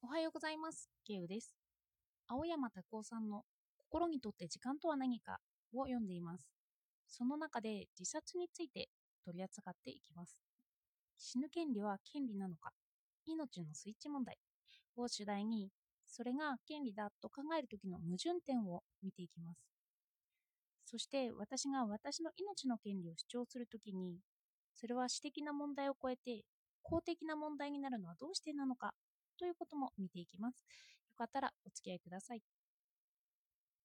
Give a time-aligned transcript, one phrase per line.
[0.00, 0.88] おはようございます。
[1.04, 1.56] ケウです。
[2.28, 3.42] 青山拓夫さんの
[3.78, 5.38] 心にとって時間とは何か
[5.74, 6.52] を読んでいます。
[7.08, 8.88] その中で自殺について
[9.24, 10.40] 取り扱っていきます。
[11.18, 12.70] 死ぬ権利は権利なのか
[13.26, 14.38] 命のスイッチ問題
[14.96, 15.68] を主題に、
[16.06, 19.60] それが権利だと考えるときの矛盾点を見ていきます。
[20.86, 24.20] そして私が私の命の権利を主張するときに、
[24.74, 26.44] それは私的な問題を超えて
[26.84, 28.94] 公的な問題になるのはどうしてなのか
[29.38, 30.64] ということも見ていきます。
[31.10, 32.42] よかったらお付き合いください。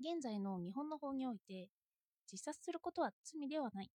[0.00, 1.68] 現在の日本の法において、
[2.30, 3.90] 自殺することは罪ではない。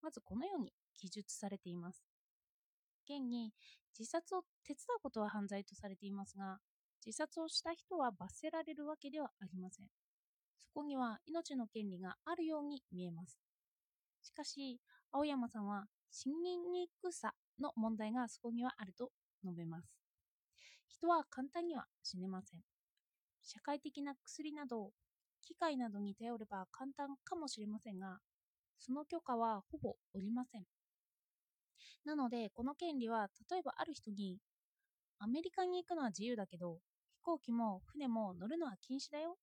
[0.00, 2.02] まずこのように記述されています。
[3.04, 3.52] 現に
[3.98, 6.58] 自殺を手伝うことは犯罪とされていますが、
[7.04, 9.86] 自殺をした人は罰せられるわけではありません。
[10.58, 13.38] そこには命の権利があるように見えます。
[14.22, 14.80] しかし、
[15.12, 19.10] 青山さんは死ににくさの問題がそこにはあると
[19.44, 20.05] 述べます。
[20.88, 22.60] 人は簡単には死ねません。
[23.42, 24.90] 社会的な薬など、
[25.42, 28.18] 機械などに頼れば簡単かもしれませんが、
[28.78, 30.64] その許可はほぼおりません。
[32.04, 34.38] なので、この権利は、例えばある人に、
[35.18, 36.80] アメリカに行くのは自由だけど、
[37.14, 39.36] 飛行機も船も乗るのは禁止だよ、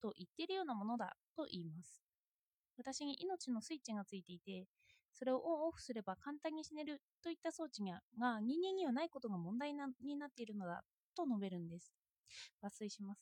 [0.00, 2.02] と言っているようなものだと言います。
[2.76, 4.66] 私に命のスイッチがついていて、
[5.20, 8.00] それをオンオフすれば簡単に死ねるといった装置が
[8.40, 10.82] 人間にはないことが問題になっているのだ
[11.14, 11.92] と述べるんです。
[12.64, 13.20] 抜粋します。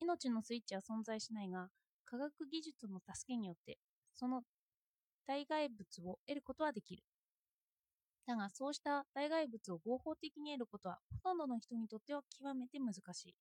[0.00, 1.68] 命のスイッチは存在しないが、
[2.04, 3.78] 科学技術の助けによって、
[4.12, 4.42] その
[5.24, 7.04] 代替物を得ることはできる。
[8.26, 13.36] だが、そうした代替物を合法的に得ることは、ほとんどの人にとっては極めて難しい。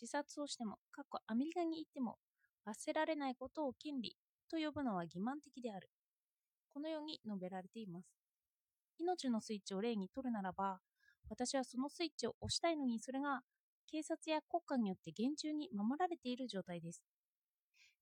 [0.00, 2.18] 自殺をしても、過去アメリカに行っても、
[2.64, 4.16] 罰せられないことを権利
[4.48, 5.90] と呼ぶのは欺瞞的である。
[6.76, 8.06] このように述べられています。
[8.98, 10.78] 命のスイッチを例にとるならば、
[11.30, 13.40] 私はそのスイッチを押したいのにそれが
[13.90, 17.02] 警察や国家によって厳重に守られている状態です。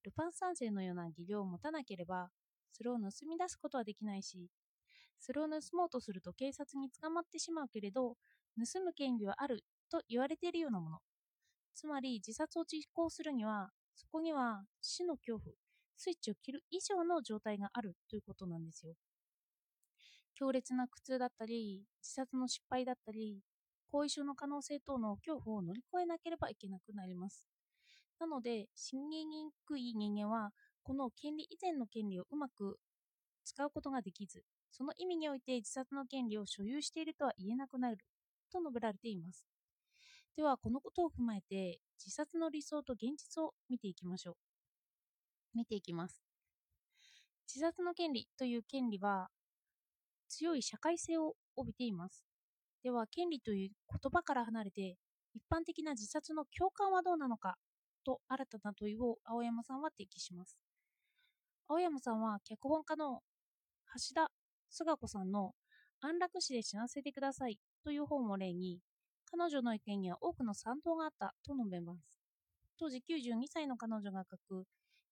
[0.02, 2.30] ルパン三世のような技量を持たなければ、
[2.72, 4.48] それを盗み出すことはできないし、
[5.20, 8.16] それを盗もうとすると警察に捕まってしまうけれど、
[8.58, 10.98] 盗む権利はあると言われているようなもの。
[11.76, 15.54] つまり自殺を実行するには、そこには死の恐怖、
[16.04, 18.92] スイッチを切る以上の状態があるということなんですよ。
[20.34, 23.40] 強烈な苦痛だったり、自殺の失敗だったり、
[23.90, 27.48] 後遺症の可能性等の恐怖を乗り越えなければいけなくなります。
[28.18, 32.78] なので、死ににくい人間は、この権利以前の権利をうまく
[33.44, 37.96] 使うことができず、その意味において自殺の権利を所有しているとは言えなくなる
[38.52, 39.46] と述べられています。
[40.36, 44.53] では、このことを踏まえて、自殺の理想と現実を見ていきましょう。
[45.54, 46.22] 見ていきます。
[47.46, 49.28] 自殺の権利という権利は
[50.28, 52.24] 強い社会性を帯びています。
[52.82, 54.96] では、権利という言葉から離れて、
[55.34, 57.56] 一般的な自殺の共感はどうなのか
[58.04, 60.56] と新たな問いを青山さんは提起します。
[61.68, 63.20] 青山さんは脚本家の
[63.94, 64.30] 橋田
[64.70, 65.52] 壽賀子さんの
[66.00, 68.80] 安楽死で死なせてくださいという本を例に、
[69.24, 72.20] 彼女の意見には多くの賛同があったと述べます。
[72.78, 74.64] 当時92歳の彼女が書く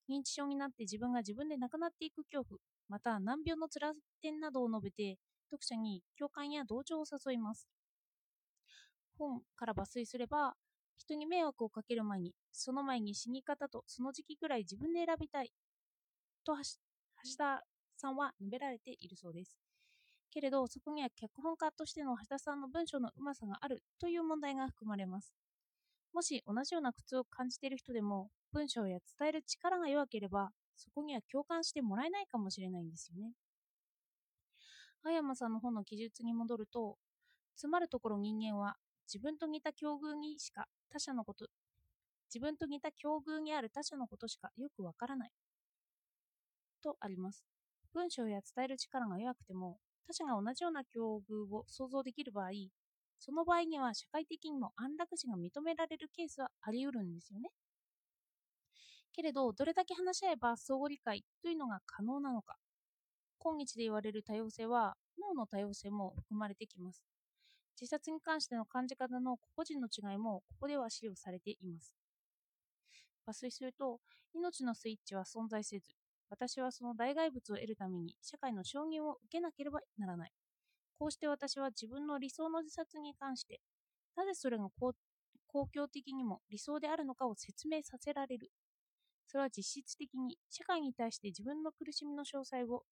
[0.09, 5.19] 認知症になって自分が自分で亡くなっていく恐怖、また難病の辛点などを述べて、
[5.51, 7.69] 読者に共感や同情を誘います。
[9.19, 10.55] 本から抜粋すれば、
[10.97, 15.53] 人に迷惑をかける前に、その前に死に方とその時期ぐらい自分で選びたい。
[16.45, 16.63] と橋
[17.39, 17.63] 田
[17.97, 19.57] さんは述べられているそうです。
[20.31, 25.35] けれど、そこには脚本家としての橋田さんの文章のうまさがあるという問題が含まれます。
[26.13, 33.33] もし同じような苦痛を感じている人でも、文章や伝える力が弱ければ、そこには共感してもらえないかもしれないんですよね。
[35.03, 36.99] 青山さんの本の記述に戻ると、
[37.57, 41.47] つまるところ人間は自分と似た境遇にしか他者のこと、
[42.33, 45.31] 自分と似た境遇にある他者のことしかよくわからない。
[46.83, 47.45] とあります。
[47.95, 52.51] 文章や伝える力が弱くても、他者が同じような境遇を想像できる場合、
[53.25, 57.51] その場合には社会的にも安楽死が認められるケースはあり得るんですよね。
[59.13, 62.57] けれど、どれだけ話し合えば相互理解というのが可能なのか。
[63.39, 67.05] 今日で言われる多様性は脳の多様性も含まれてきます。
[67.81, 71.95] 自殺に関しての感じ方の個々人の違いもここでは資料されています。
[73.25, 74.01] 抜粋すると、
[74.35, 75.93] 命のスイッチは存在せず、
[76.29, 80.33] 私はその代替物を得るために社会の承認を受けなければならない。
[80.99, 83.61] こうして私は自分の理想の自殺に関して、
[84.17, 84.95] なぜそれが公
[85.75, 88.51] 共的にも理想であるのかを説明させられる。
[89.27, 92.85] それは実質的に社会に対して自分の苦しみの詳細を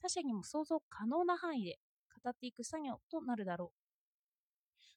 [0.00, 1.78] 他者にも想像可能な範囲で
[2.22, 3.80] 語っていく作業となるだろう。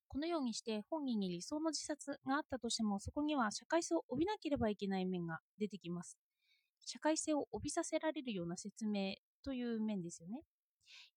[0.07, 6.19] このようにして本人に理想の自殺があったとしても、そこには社会性を帯びなければいけない面が出てきます。
[6.85, 10.41] 社会性を帯びさせられるような説明という面ですよね。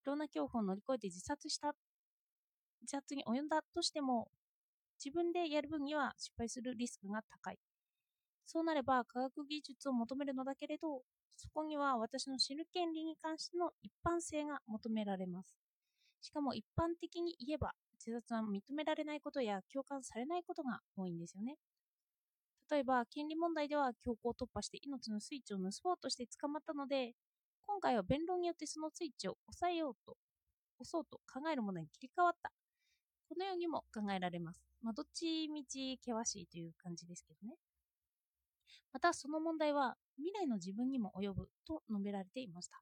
[0.02, 1.74] いろんな恐怖を乗り越えて自殺した、
[2.82, 4.28] 自殺に及んだとしても、
[5.04, 7.58] 自分でやる分には失敗するリスクが高い。
[8.46, 11.02] そうなれば科学技術を求めるのだけれど、
[11.36, 15.56] そこには私の死ぬ権利に関しての一般性が求められます。
[16.20, 17.72] しかも一般的に言えば、
[18.04, 21.56] 自殺は認められないことや共感されないことが多いんですよね。
[22.70, 27.14] 例えば、権利問題では強行突破して命のスイッチを盗もうとして捕まったので、
[27.66, 30.16] 今回は弁論によってそのスイッチを抑えようと、
[30.78, 32.52] 押そうと考えるものに切り替わった。
[33.28, 34.62] このようにも考えられます。
[34.82, 37.56] まあ、どっちみち険しいという感じですけどね。
[38.92, 42.80] また、その問題は未来の自分にも及ぶと述べられていました。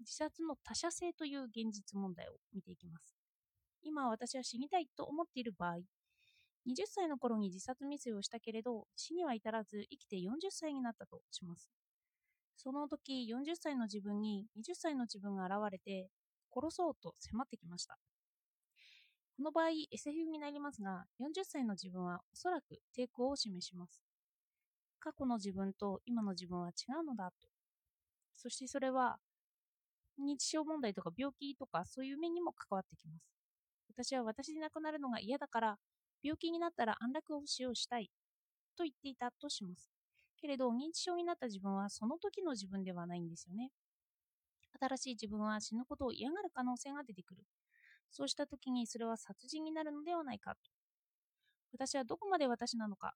[0.00, 3.16] 自殺の他者性という現実問題を見ていきます。
[3.82, 5.76] 今私は死にたいと思っている場合、
[6.66, 11.70] 20歳の頃に自殺未遂をしたけれど、死には至らず生きて40歳になったとします。
[12.56, 16.10] その時、40歳の自分に20歳の自分が現れて、
[16.52, 17.98] 殺そうと迫ってきました。
[19.36, 24.00] この場合、SF になりますが、40歳の自分はおそらく抵抗を示します。
[24.98, 27.48] 過去の自分と今の自分は違うのだと。
[28.32, 29.18] そしてそれは、
[30.18, 33.30] 認知症問題とか病気とかそういう面にも関わってきます。
[33.88, 35.78] 私は私で亡くなるのが嫌だから、
[36.22, 38.10] 病気になったら安楽死をしたい
[38.76, 39.95] と言っていたとします。
[40.36, 43.70] けれど、認知症になった自分はその時の自分ではないんですよね。
[44.80, 47.42] 新しい自分は死ぬことを嫌がる可能性が出てくる。
[48.10, 50.58] そうした時にそれは殺人になるのではないかと。
[51.72, 53.14] 私はどこまで私なのか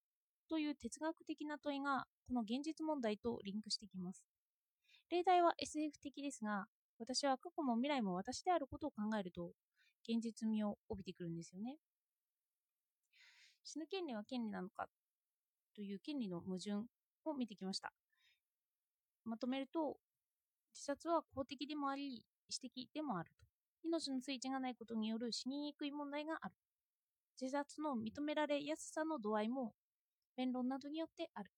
[0.48, 4.24] という哲学的な問いがこの現実問題とリンクしてきます。
[5.10, 6.66] 例題は SF 的ですが、
[6.98, 9.52] 私は過去も未来も私であることを考えると、
[10.08, 11.76] 現実味を帯びてくるんですよね。
[13.64, 14.86] 死ぬ権利は権利なのか
[15.74, 16.86] という権利の矛盾
[17.26, 17.92] を見てきました。
[19.24, 19.96] まとめると、
[20.72, 23.46] 自殺は公的でもあり、私的でもあると。
[23.84, 26.54] 命のスイッチがないことによる死ににくい問題がある。
[27.40, 29.72] 自殺の認められやすさの度合いも
[30.36, 31.50] 弁論などによってある。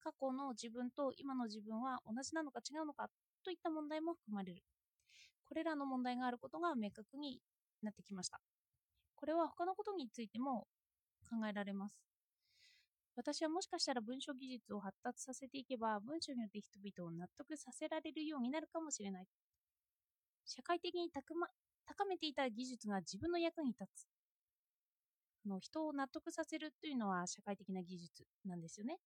[0.00, 3.08] 過去の自分と今の自分は同じなのか違うのか
[3.42, 4.62] といった問題も含まれる。
[5.46, 7.40] これらの問題があることが明確に
[7.82, 8.40] なってきました。
[9.16, 10.66] これは他のことについても
[11.30, 11.96] 考えられます。
[13.16, 19.26] 私はもしかしたら文章技術を発達させていけば文章によって人々を納得させられるようになるかもしれない。
[20.44, 21.46] 社会的に高,、ま、
[21.86, 24.06] 高めていた技術が自分の役に立つ。
[25.46, 28.98] あの人を納得させるというのは社会的な技術なんですよね。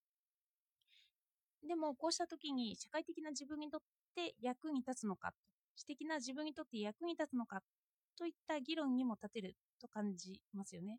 [1.67, 3.81] でもこうした時に社会的な自分にとっ
[4.15, 5.33] て役に立つのか、
[5.77, 7.63] 私的な自分にとって役に立つのか
[8.17, 10.99] といった議論にも立てると感じますよね。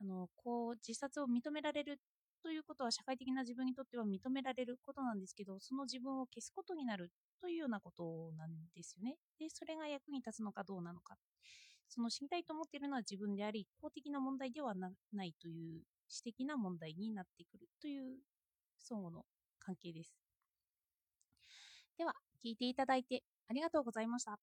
[0.00, 2.00] あのこう自殺を認められる
[2.42, 9.16] ということは社会的な自分にとっては認められることなんですけど、その自分を消すことになるというようなことなんですよね。
[9.38, 11.16] で、それが役に立つのかどうなのか。
[11.88, 14.90] その死にたいと思っているのは自分であり、公的な問題ではな
[15.24, 18.18] いという私的な問題になってくるという
[18.78, 19.26] 相互の
[19.58, 20.14] 関係です。
[21.98, 24.38] では、聞いていただいてありがとうございました。